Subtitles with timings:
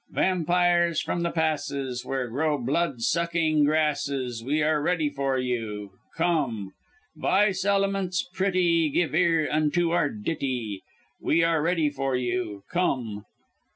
[0.09, 6.73] Vampires from the passes, Where grow blood sucking grasses, We are ready for you Come!
[7.15, 10.81] Vice Elementals pretty Give ear unto our ditty
[11.21, 13.25] We are ready for you Come!